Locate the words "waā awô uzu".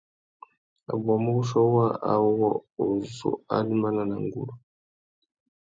1.73-3.29